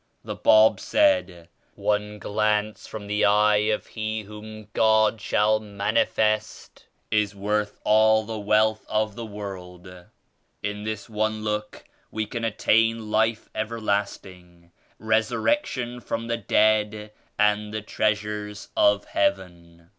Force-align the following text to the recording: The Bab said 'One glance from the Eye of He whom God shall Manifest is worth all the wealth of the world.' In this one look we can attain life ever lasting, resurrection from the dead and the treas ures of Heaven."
The 0.23 0.33
Bab 0.33 0.79
said 0.79 1.47
'One 1.75 2.17
glance 2.17 2.87
from 2.87 3.05
the 3.05 3.23
Eye 3.23 3.69
of 3.69 3.85
He 3.85 4.23
whom 4.23 4.69
God 4.73 5.21
shall 5.21 5.59
Manifest 5.59 6.87
is 7.11 7.35
worth 7.35 7.79
all 7.83 8.23
the 8.23 8.39
wealth 8.39 8.83
of 8.89 9.13
the 9.13 9.27
world.' 9.27 10.05
In 10.63 10.85
this 10.85 11.07
one 11.07 11.43
look 11.43 11.83
we 12.09 12.25
can 12.25 12.43
attain 12.43 13.11
life 13.11 13.47
ever 13.53 13.79
lasting, 13.79 14.71
resurrection 14.97 15.99
from 15.99 16.25
the 16.25 16.37
dead 16.37 17.11
and 17.37 17.71
the 17.71 17.83
treas 17.83 18.21
ures 18.23 18.67
of 18.75 19.05
Heaven." 19.05 19.89